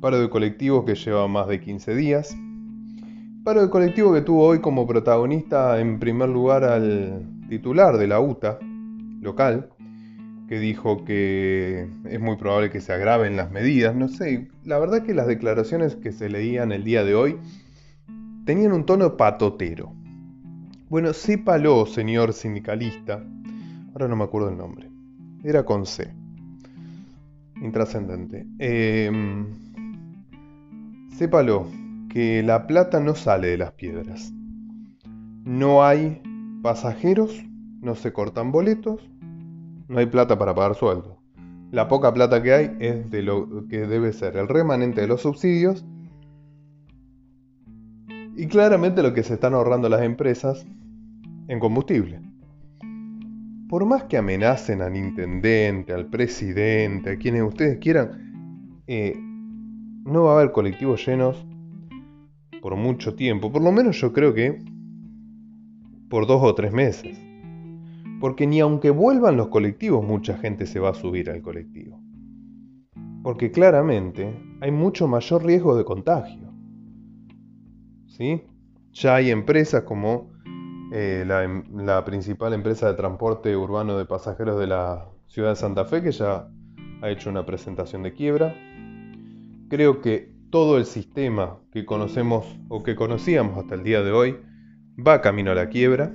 Paro 0.02 0.20
del 0.20 0.30
colectivo 0.30 0.86
que 0.86 0.94
lleva 0.94 1.28
más 1.28 1.48
de 1.48 1.60
15 1.60 1.96
días, 1.96 2.38
Paro 3.44 3.64
de 3.64 3.72
colectivo 3.72 4.14
que 4.14 4.22
tuvo 4.22 4.46
hoy 4.46 4.60
como 4.60 4.86
protagonista 4.86 5.80
en 5.80 6.00
primer 6.00 6.30
lugar 6.30 6.64
al 6.64 7.26
titular 7.50 7.98
de 7.98 8.06
la 8.06 8.20
UTA 8.20 8.60
local, 9.22 9.70
que 10.50 10.60
dijo 10.60 11.06
que 11.06 11.88
es 12.06 12.20
muy 12.20 12.36
probable 12.36 12.70
que 12.70 12.82
se 12.82 12.92
agraven 12.92 13.38
las 13.38 13.52
medidas. 13.52 13.96
No 13.96 14.10
sé, 14.10 14.50
la 14.66 14.80
verdad 14.80 15.04
que 15.04 15.14
las 15.14 15.28
declaraciones 15.28 15.96
que 15.96 16.12
se 16.12 16.30
leían 16.30 16.74
el 16.74 16.84
día 16.84 17.06
de 17.06 17.16
hoy 17.16 17.38
tenían 18.46 18.74
un 18.74 18.86
tono 18.86 19.16
patotero. 19.16 19.94
Bueno, 20.90 21.14
sépalo, 21.14 21.86
señor 21.86 22.34
sindicalista. 22.34 23.24
Ahora 23.94 24.10
no 24.10 24.18
me 24.18 24.26
acuerdo 24.26 24.50
el 24.50 24.58
nombre. 24.58 24.90
Era 25.44 25.64
con 25.64 25.86
C. 25.86 26.14
Intrascendente. 27.62 28.46
Eh, 28.60 29.10
sépalo 31.18 31.68
que 32.10 32.44
la 32.44 32.68
plata 32.68 33.00
no 33.00 33.16
sale 33.16 33.48
de 33.48 33.58
las 33.58 33.72
piedras. 33.72 34.34
No 35.46 35.84
hay 35.84 36.22
pasajeros, 36.62 37.42
no 37.80 37.96
se 37.96 38.12
cortan 38.12 38.52
boletos, 38.52 39.11
no 39.92 40.00
hay 40.00 40.06
plata 40.06 40.38
para 40.38 40.56
pagar 40.56 40.76
sueldo. 40.76 41.18
La 41.70 41.90
poca 41.90 42.14
plata 42.14 42.42
que 42.42 42.54
hay 42.54 42.78
es 42.80 43.12
de 43.12 43.22
lo 43.22 43.68
que 43.68 43.88
debe 43.88 44.14
ser 44.14 44.38
el 44.38 44.48
remanente 44.48 45.02
de 45.02 45.08
los 45.08 45.22
subsidios 45.22 45.86
y 48.38 48.48
claramente 48.48 49.04
lo 49.04 49.14
que 49.14 49.24
se 49.24 49.34
están 49.34 49.54
ahorrando 49.54 49.90
las 49.90 50.02
empresas 50.02 50.66
en 51.48 51.60
combustible. 51.60 52.22
Por 53.68 53.86
más 53.86 54.06
que 54.06 54.18
amenacen 54.18 54.82
al 54.82 54.96
intendente, 54.96 55.94
al 55.94 56.08
presidente, 56.08 57.12
a 57.12 57.18
quienes 57.18 57.44
ustedes 57.44 57.78
quieran, 57.80 58.82
eh, 58.88 59.14
no 59.18 60.24
va 60.24 60.32
a 60.32 60.40
haber 60.40 60.54
colectivos 60.54 61.06
llenos 61.06 61.46
por 62.62 62.78
mucho 62.78 63.16
tiempo, 63.16 63.52
por 63.52 63.62
lo 63.62 63.74
menos 63.74 64.00
yo 64.00 64.14
creo 64.14 64.34
que 64.34 64.64
por 66.10 66.28
dos 66.28 66.42
o 66.44 66.56
tres 66.56 66.72
meses. 66.72 67.31
Porque 68.22 68.46
ni 68.48 68.60
aunque 68.60 68.92
vuelvan 68.92 69.36
los 69.36 69.48
colectivos, 69.48 70.06
mucha 70.06 70.38
gente 70.38 70.68
se 70.68 70.80
va 70.80 70.92
a 70.92 70.94
subir 70.94 71.30
al 71.32 71.42
colectivo. 71.42 72.00
Porque 73.24 73.52
claramente 73.52 74.34
hay 74.62 74.72
mucho 74.72 75.08
mayor 75.08 75.44
riesgo 75.44 75.76
de 75.76 75.84
contagio. 75.84 76.54
¿Sí? 78.06 78.44
Ya 78.94 79.16
hay 79.16 79.32
empresas 79.32 79.84
como 79.84 80.32
eh, 80.94 81.24
la, 81.26 81.44
em, 81.44 81.64
la 81.76 82.06
principal 82.06 82.54
empresa 82.54 82.88
de 82.88 82.94
transporte 82.94 83.58
urbano 83.58 83.98
de 83.98 84.06
pasajeros 84.06 84.60
de 84.60 84.68
la 84.68 85.10
ciudad 85.28 85.50
de 85.50 85.56
Santa 85.56 85.86
Fe, 85.86 86.04
que 86.04 86.12
ya 86.12 86.48
ha 87.02 87.10
hecho 87.10 87.30
una 87.30 87.46
presentación 87.46 88.04
de 88.04 88.14
quiebra. 88.14 88.56
Creo 89.68 90.02
que 90.02 90.32
todo 90.52 90.78
el 90.78 90.86
sistema 90.86 91.58
que 91.72 91.86
conocemos 91.86 92.46
o 92.70 92.84
que 92.84 92.96
conocíamos 92.96 93.58
hasta 93.58 93.76
el 93.76 93.84
día 93.84 94.04
de 94.04 94.12
hoy 94.12 94.38
va 94.96 95.22
camino 95.22 95.52
a 95.52 95.56
la 95.56 95.70
quiebra. 95.70 96.14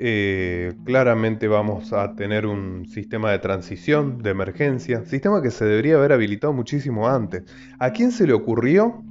Eh, 0.00 0.74
claramente 0.84 1.48
vamos 1.48 1.92
a 1.92 2.14
tener 2.14 2.46
un 2.46 2.86
sistema 2.86 3.32
de 3.32 3.40
transición, 3.40 4.22
de 4.22 4.30
emergencia, 4.30 5.04
sistema 5.04 5.42
que 5.42 5.50
se 5.50 5.64
debería 5.64 5.96
haber 5.96 6.12
habilitado 6.12 6.52
muchísimo 6.52 7.08
antes. 7.08 7.42
¿A 7.80 7.90
quién 7.90 8.12
se 8.12 8.24
le 8.24 8.32
ocurrió 8.32 9.02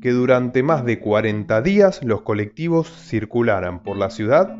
que 0.00 0.10
durante 0.10 0.64
más 0.64 0.84
de 0.84 0.98
40 0.98 1.62
días 1.62 2.02
los 2.02 2.22
colectivos 2.22 2.88
circularan 2.90 3.84
por 3.84 3.96
la 3.96 4.10
ciudad 4.10 4.56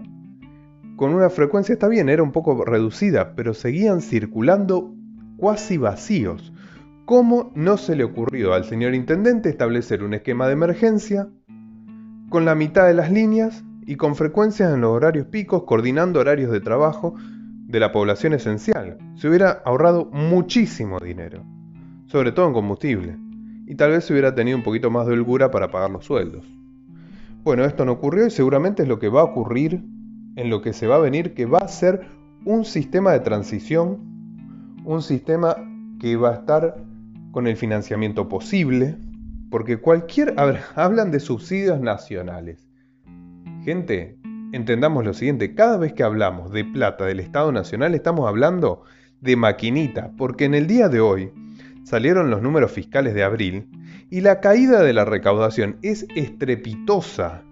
con 0.95 1.15
una 1.17 1.31
frecuencia, 1.31 1.73
está 1.73 1.89
bien, 1.89 2.09
era 2.09 2.23
un 2.23 2.31
poco 2.31 2.65
reducida, 2.65 3.35
pero 3.35 3.53
seguían 3.53 4.03
circulando 4.03 4.95
cuasi 5.37 5.79
vacíos? 5.79 6.53
¿Cómo 7.07 7.51
no 7.57 7.77
se 7.77 7.97
le 7.97 8.05
ocurrió 8.05 8.55
al 8.55 8.67
señor 8.67 8.95
intendente 8.95 9.49
establecer 9.49 10.05
un 10.05 10.15
esquema 10.15 10.47
de 10.47 10.53
emergencia 10.53 11.29
con 12.29 12.45
la 12.45 12.55
mitad 12.55 12.87
de 12.87 12.95
las 12.95 13.11
líneas 13.11 13.65
y 13.85 13.97
con 13.97 14.15
frecuencias 14.17 14.73
en 14.73 14.81
los 14.81 14.91
horarios 14.91 15.27
picos, 15.27 15.65
coordinando 15.65 16.21
horarios 16.21 16.51
de 16.51 16.61
trabajo 16.61 17.15
de 17.67 17.81
la 17.81 17.93
población 17.93 18.33
esencial? 18.33 18.99
Se 19.17 19.29
hubiera 19.29 19.63
ahorrado 19.65 20.07
muchísimo 20.13 20.99
dinero, 20.99 21.45
sobre 22.07 22.33
todo 22.33 22.47
en 22.47 22.53
combustible, 22.53 23.17
y 23.67 23.75
tal 23.75 23.91
vez 23.91 24.05
se 24.05 24.13
hubiera 24.13 24.35
tenido 24.35 24.57
un 24.57 24.63
poquito 24.63 24.91
más 24.91 25.07
de 25.07 25.15
holgura 25.15 25.51
para 25.51 25.71
pagar 25.71 25.91
los 25.91 26.05
sueldos. 26.05 26.45
Bueno, 27.45 27.65
esto 27.65 27.85
no 27.85 27.93
ocurrió 27.93 28.27
y 28.27 28.31
seguramente 28.31 28.83
es 28.83 28.89
lo 28.89 28.99
que 28.99 29.09
va 29.09 29.23
a 29.23 29.25
ocurrir 29.25 29.83
en 30.37 30.51
lo 30.51 30.63
que 30.63 30.73
se 30.73 30.87
va 30.87 30.97
a 30.97 31.01
venir, 31.01 31.35
que 31.35 31.47
va 31.47 31.59
a 31.59 31.69
ser 31.69 32.07
un 32.45 32.65
sistema 32.65 33.13
de 33.13 33.21
transición, 33.21 33.99
un 34.85 35.03
sistema 35.03 35.57
que 36.01 36.17
va 36.17 36.31
a 36.31 36.35
estar 36.35 36.77
con 37.33 37.47
el 37.47 37.57
financiamiento 37.57 38.29
posible, 38.29 38.97
porque 39.51 39.79
cualquier... 39.79 40.35
Hablan 40.77 41.11
de 41.11 41.21
subsidios 41.21 41.81
nacionales. 41.81 42.72
Gente, 43.65 44.19
entendamos 44.53 45.05
lo 45.05 45.15
siguiente, 45.15 45.55
cada 45.55 45.79
vez 45.79 45.93
que 45.93 46.03
hablamos 46.03 46.51
de 46.51 46.65
plata 46.65 47.07
del 47.07 47.21
Estado 47.21 47.53
Nacional 47.53 47.95
estamos 47.95 48.27
hablando 48.27 48.83
de 49.21 49.37
maquinita, 49.37 50.11
porque 50.19 50.47
en 50.47 50.55
el 50.55 50.67
día 50.67 50.89
de 50.89 51.01
hoy 51.01 51.31
salieron 51.85 52.29
los 52.29 52.43
números 52.43 52.73
fiscales 52.73 53.15
de 53.15 53.23
abril 53.23 53.69
y 54.11 54.21
la 54.21 54.41
caída 54.41 54.83
de 54.83 54.93
la 54.93 55.05
recaudación 55.05 55.77
es 55.83 56.07
estrepitosa. 56.17 57.45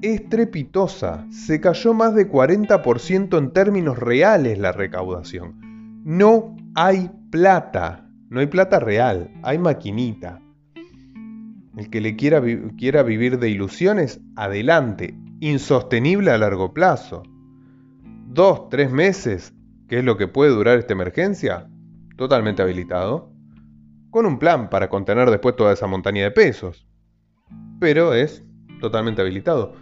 Estrepitosa. 0.00 1.26
Se 1.30 1.60
cayó 1.60 1.92
más 1.92 2.14
de 2.14 2.30
40% 2.30 3.36
en 3.36 3.50
términos 3.52 3.98
reales 3.98 4.58
la 4.58 4.72
recaudación. 4.72 6.00
No 6.04 6.56
hay 6.74 7.10
plata, 7.30 8.08
no 8.30 8.40
hay 8.40 8.46
plata 8.46 8.80
real, 8.80 9.30
hay 9.42 9.58
maquinita. 9.58 10.40
El 11.76 11.90
que 11.90 12.00
le 12.00 12.16
quiera, 12.16 12.42
quiera 12.76 13.02
vivir 13.02 13.38
de 13.38 13.50
ilusiones, 13.50 14.20
adelante, 14.36 15.16
insostenible 15.40 16.30
a 16.30 16.38
largo 16.38 16.72
plazo. 16.72 17.22
Dos, 18.28 18.68
tres 18.68 18.90
meses, 18.90 19.54
que 19.88 19.98
es 19.98 20.04
lo 20.04 20.16
que 20.16 20.28
puede 20.28 20.52
durar 20.52 20.78
esta 20.78 20.92
emergencia, 20.92 21.68
totalmente 22.16 22.62
habilitado, 22.62 23.32
con 24.10 24.26
un 24.26 24.38
plan 24.38 24.70
para 24.70 24.88
contener 24.88 25.30
después 25.30 25.56
toda 25.56 25.72
esa 25.72 25.86
montaña 25.86 26.22
de 26.22 26.30
pesos. 26.30 26.86
Pero 27.80 28.14
es 28.14 28.44
totalmente 28.80 29.22
habilitado. 29.22 29.74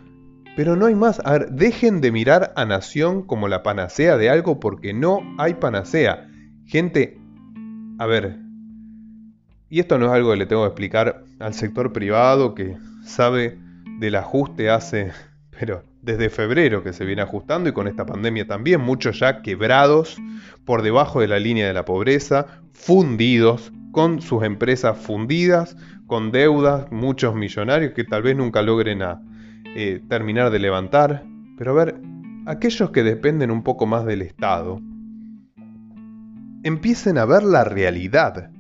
Pero 0.56 0.76
no 0.76 0.87
hay 0.87 0.94
más. 0.94 1.20
A 1.25 1.32
ver, 1.32 1.50
dejen 1.50 2.00
de 2.00 2.12
mirar 2.12 2.52
a 2.56 2.64
Nación 2.64 3.22
como 3.22 3.49
la 3.49 3.62
panacea 3.62 4.16
de 4.16 4.30
algo 4.30 4.61
porque 4.61 4.92
no 4.92 5.20
hay 5.38 5.54
panacea. 5.54 6.28
Gente, 6.66 7.18
a 7.99 8.06
ver, 8.06 8.38
y 9.72 9.80
esto 9.80 9.96
no 9.96 10.04
es 10.04 10.12
algo 10.12 10.32
que 10.32 10.36
le 10.36 10.44
tengo 10.44 10.64
que 10.64 10.68
explicar 10.68 11.24
al 11.38 11.54
sector 11.54 11.94
privado 11.94 12.54
que 12.54 12.76
sabe 13.06 13.56
del 14.00 14.16
ajuste 14.16 14.68
hace, 14.68 15.12
pero 15.58 15.82
desde 16.02 16.28
febrero 16.28 16.84
que 16.84 16.92
se 16.92 17.06
viene 17.06 17.22
ajustando 17.22 17.70
y 17.70 17.72
con 17.72 17.88
esta 17.88 18.04
pandemia 18.04 18.46
también, 18.46 18.82
muchos 18.82 19.18
ya 19.18 19.40
quebrados 19.40 20.18
por 20.66 20.82
debajo 20.82 21.22
de 21.22 21.28
la 21.28 21.38
línea 21.38 21.66
de 21.66 21.72
la 21.72 21.86
pobreza, 21.86 22.48
fundidos, 22.74 23.72
con 23.92 24.20
sus 24.20 24.42
empresas 24.42 24.98
fundidas, 24.98 25.74
con 26.06 26.32
deudas, 26.32 26.92
muchos 26.92 27.34
millonarios 27.34 27.94
que 27.94 28.04
tal 28.04 28.20
vez 28.20 28.36
nunca 28.36 28.60
logren 28.60 29.00
a, 29.00 29.22
eh, 29.74 30.02
terminar 30.06 30.50
de 30.50 30.58
levantar. 30.58 31.24
Pero 31.56 31.70
a 31.70 31.84
ver, 31.84 31.94
aquellos 32.44 32.90
que 32.90 33.02
dependen 33.02 33.50
un 33.50 33.62
poco 33.62 33.86
más 33.86 34.04
del 34.04 34.20
Estado, 34.20 34.82
empiecen 36.62 37.16
a 37.16 37.24
ver 37.24 37.42
la 37.42 37.64
realidad. 37.64 38.50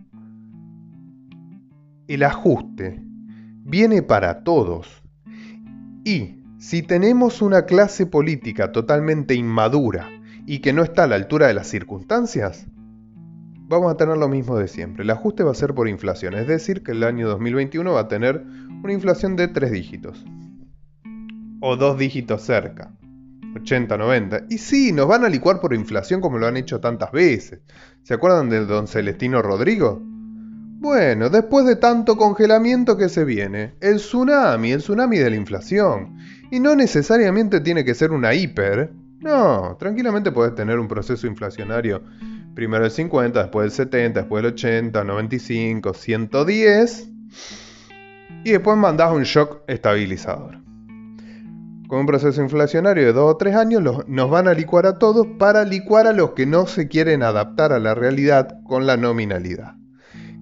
El 2.08 2.24
ajuste 2.24 3.00
viene 3.64 4.02
para 4.02 4.42
todos. 4.42 5.02
Y 6.04 6.42
si 6.58 6.82
tenemos 6.82 7.42
una 7.42 7.64
clase 7.64 8.06
política 8.06 8.72
totalmente 8.72 9.34
inmadura 9.34 10.08
y 10.46 10.58
que 10.58 10.72
no 10.72 10.82
está 10.82 11.04
a 11.04 11.06
la 11.06 11.14
altura 11.14 11.46
de 11.46 11.54
las 11.54 11.68
circunstancias, 11.68 12.66
vamos 13.68 13.92
a 13.92 13.96
tener 13.96 14.16
lo 14.16 14.28
mismo 14.28 14.58
de 14.58 14.66
siempre. 14.66 15.04
El 15.04 15.10
ajuste 15.10 15.44
va 15.44 15.52
a 15.52 15.54
ser 15.54 15.74
por 15.74 15.88
inflación, 15.88 16.34
es 16.34 16.48
decir, 16.48 16.82
que 16.82 16.90
el 16.90 17.04
año 17.04 17.28
2021 17.28 17.92
va 17.92 18.00
a 18.00 18.08
tener 18.08 18.44
una 18.82 18.92
inflación 18.92 19.36
de 19.36 19.48
tres 19.48 19.70
dígitos. 19.70 20.24
O 21.60 21.76
dos 21.76 21.96
dígitos 21.98 22.42
cerca. 22.42 22.92
80, 23.54 23.96
90. 23.96 24.46
Y 24.50 24.58
sí, 24.58 24.92
nos 24.92 25.06
van 25.06 25.24
a 25.24 25.28
licuar 25.28 25.60
por 25.60 25.72
inflación 25.72 26.20
como 26.20 26.38
lo 26.38 26.48
han 26.48 26.56
hecho 26.56 26.80
tantas 26.80 27.12
veces. 27.12 27.60
¿Se 28.02 28.14
acuerdan 28.14 28.48
de 28.48 28.66
don 28.66 28.88
Celestino 28.88 29.40
Rodrigo? 29.40 30.02
Bueno, 30.82 31.30
después 31.30 31.64
de 31.64 31.76
tanto 31.76 32.16
congelamiento 32.16 32.96
que 32.96 33.08
se 33.08 33.24
viene, 33.24 33.76
el 33.80 33.98
tsunami, 33.98 34.72
el 34.72 34.80
tsunami 34.80 35.16
de 35.16 35.30
la 35.30 35.36
inflación. 35.36 36.16
Y 36.50 36.58
no 36.58 36.74
necesariamente 36.74 37.60
tiene 37.60 37.84
que 37.84 37.94
ser 37.94 38.10
una 38.10 38.34
hiper. 38.34 38.92
No, 39.20 39.76
tranquilamente 39.78 40.32
puedes 40.32 40.56
tener 40.56 40.80
un 40.80 40.88
proceso 40.88 41.28
inflacionario. 41.28 42.02
Primero 42.56 42.84
el 42.84 42.90
50, 42.90 43.42
después 43.42 43.66
el 43.66 43.70
70, 43.70 44.20
después 44.22 44.42
el 44.42 44.54
80, 44.54 45.04
95, 45.04 45.94
110. 45.94 47.10
Y 48.42 48.50
después 48.50 48.76
mandás 48.76 49.12
un 49.12 49.22
shock 49.22 49.60
estabilizador. 49.68 50.58
Con 51.86 52.00
un 52.00 52.06
proceso 52.06 52.42
inflacionario 52.42 53.06
de 53.06 53.12
2 53.12 53.34
o 53.34 53.36
3 53.36 53.54
años 53.54 54.04
nos 54.08 54.30
van 54.30 54.48
a 54.48 54.52
licuar 54.52 54.86
a 54.86 54.98
todos 54.98 55.28
para 55.38 55.64
licuar 55.64 56.08
a 56.08 56.12
los 56.12 56.32
que 56.32 56.44
no 56.44 56.66
se 56.66 56.88
quieren 56.88 57.22
adaptar 57.22 57.72
a 57.72 57.78
la 57.78 57.94
realidad 57.94 58.58
con 58.64 58.84
la 58.84 58.96
nominalidad. 58.96 59.76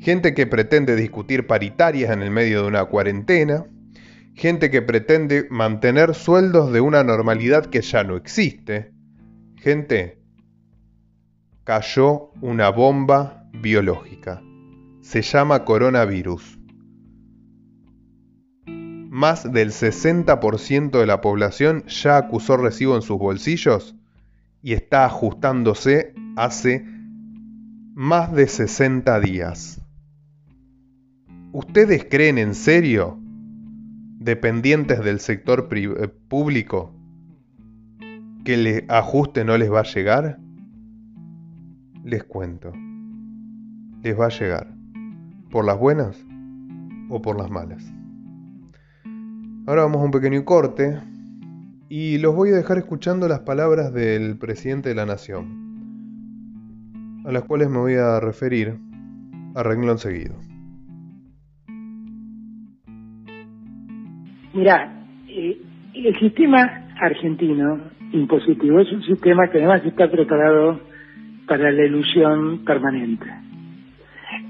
Gente 0.00 0.32
que 0.32 0.46
pretende 0.46 0.96
discutir 0.96 1.46
paritarias 1.46 2.10
en 2.10 2.22
el 2.22 2.30
medio 2.30 2.62
de 2.62 2.68
una 2.68 2.86
cuarentena, 2.86 3.66
gente 4.34 4.70
que 4.70 4.80
pretende 4.80 5.46
mantener 5.50 6.14
sueldos 6.14 6.72
de 6.72 6.80
una 6.80 7.04
normalidad 7.04 7.66
que 7.66 7.82
ya 7.82 8.02
no 8.02 8.16
existe. 8.16 8.94
Gente, 9.56 10.18
cayó 11.64 12.30
una 12.40 12.70
bomba 12.70 13.44
biológica. 13.52 14.42
Se 15.02 15.20
llama 15.20 15.66
coronavirus. 15.66 16.58
Más 18.66 19.52
del 19.52 19.70
60% 19.72 20.98
de 20.98 21.06
la 21.06 21.20
población 21.20 21.84
ya 21.86 22.16
acusó 22.16 22.56
recibo 22.56 22.96
en 22.96 23.02
sus 23.02 23.18
bolsillos 23.18 23.94
y 24.62 24.72
está 24.72 25.04
ajustándose 25.04 26.14
hace 26.36 26.86
más 27.94 28.32
de 28.32 28.46
60 28.46 29.20
días. 29.20 29.79
¿Ustedes 31.52 32.06
creen 32.08 32.38
en 32.38 32.54
serio 32.54 33.18
dependientes 34.20 35.02
del 35.02 35.18
sector 35.18 35.68
eh, 35.72 36.08
público 36.28 36.94
que 38.44 38.54
el 38.54 38.84
ajuste 38.88 39.44
no 39.44 39.58
les 39.58 39.72
va 39.72 39.80
a 39.80 39.84
llegar? 39.84 40.38
Les 42.04 42.22
cuento. 42.22 42.72
Les 44.02 44.16
va 44.18 44.26
a 44.26 44.28
llegar. 44.28 44.72
¿Por 45.50 45.64
las 45.64 45.76
buenas 45.76 46.24
o 47.08 47.20
por 47.20 47.36
las 47.36 47.50
malas? 47.50 47.82
Ahora 49.66 49.82
vamos 49.82 50.02
a 50.02 50.04
un 50.04 50.12
pequeño 50.12 50.44
corte 50.44 51.00
y 51.88 52.18
los 52.18 52.36
voy 52.36 52.50
a 52.50 52.56
dejar 52.56 52.78
escuchando 52.78 53.26
las 53.26 53.40
palabras 53.40 53.92
del 53.92 54.38
presidente 54.38 54.90
de 54.90 54.94
la 54.94 55.04
nación, 55.04 55.48
a 57.26 57.32
las 57.32 57.42
cuales 57.42 57.68
me 57.70 57.78
voy 57.78 57.94
a 57.94 58.20
referir 58.20 58.78
a 59.56 59.64
renglón 59.64 59.98
seguido. 59.98 60.49
Mira, 64.52 64.92
eh, 65.28 65.58
el 65.94 66.18
sistema 66.18 66.88
argentino 67.00 67.80
impositivo 68.12 68.80
es 68.80 68.92
un 68.92 69.02
sistema 69.04 69.48
que 69.48 69.58
además 69.58 69.84
está 69.84 70.10
preparado 70.10 70.80
para 71.46 71.70
la 71.70 71.84
ilusión 71.84 72.64
permanente. 72.64 73.26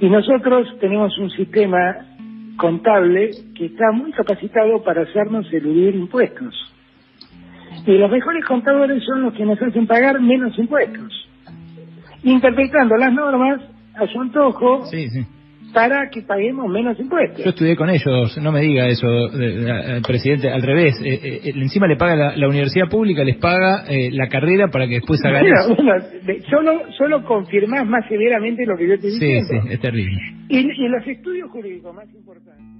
Y 0.00 0.08
nosotros 0.08 0.68
tenemos 0.80 1.16
un 1.18 1.30
sistema 1.30 1.96
contable 2.56 3.30
que 3.54 3.66
está 3.66 3.92
muy 3.92 4.12
capacitado 4.12 4.82
para 4.82 5.02
hacernos 5.02 5.50
eludir 5.52 5.94
impuestos. 5.94 6.54
Y 7.86 7.92
los 7.92 8.10
mejores 8.10 8.44
contadores 8.44 9.02
son 9.04 9.22
los 9.22 9.34
que 9.34 9.44
nos 9.44 9.60
hacen 9.60 9.86
pagar 9.86 10.20
menos 10.20 10.58
impuestos, 10.58 11.28
interpretando 12.22 12.96
las 12.96 13.12
normas 13.12 13.60
a 13.94 14.06
su 14.06 14.20
antojo 14.20 14.84
para 15.72 16.09
que 16.11 16.22
paguemos 16.22 16.68
menos 16.68 16.98
impuestos. 16.98 17.44
Yo 17.44 17.50
estudié 17.50 17.76
con 17.76 17.90
ellos, 17.90 18.37
no 18.38 18.52
me 18.52 18.61
diga 18.61 18.87
eso, 18.88 19.06
el 19.33 20.02
presidente, 20.02 20.50
al 20.50 20.62
revés, 20.62 21.00
eh, 21.04 21.20
eh, 21.22 21.52
encima 21.54 21.87
le 21.87 21.96
paga 21.96 22.35
la, 22.37 22.48
universidad 22.48 22.88
pública, 22.88 23.22
les 23.22 23.37
paga 23.37 23.85
eh, 23.88 24.11
la 24.12 24.28
carrera 24.28 24.68
para 24.68 24.87
que 24.87 24.94
después 24.94 25.20
hagan 25.24 25.46
eso. 25.46 25.76
Bueno, 25.76 26.04
solo, 26.50 26.92
solo 26.96 27.24
confirmás 27.24 27.87
más 27.87 28.06
severamente 28.09 28.64
lo 28.66 28.76
que 28.76 28.88
yo 28.88 28.98
te 28.98 29.06
dije. 29.09 29.40
Sí, 29.40 29.46
sí, 29.48 29.68
es 29.70 29.80
terrible. 29.80 30.18
Y, 30.48 30.59
y 30.59 30.88
los 30.88 31.06
estudios 31.06 31.50
jurídicos 31.50 31.94
más 31.94 32.12
importantes. 32.14 32.80